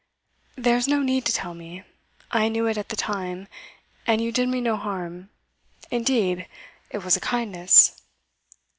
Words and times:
'There's 0.55 0.87
no 0.87 0.99
need 1.03 1.25
to 1.27 1.31
tell 1.31 1.53
me. 1.53 1.83
I 2.31 2.49
knew 2.49 2.65
it 2.65 2.75
at 2.75 2.89
the 2.89 2.95
time, 2.95 3.47
and 4.07 4.19
you 4.19 4.31
did 4.31 4.49
me 4.49 4.59
no 4.59 4.75
harm. 4.75 5.29
Indeed, 5.91 6.47
it 6.89 7.03
was 7.03 7.15
a 7.15 7.19
kindness. 7.21 8.01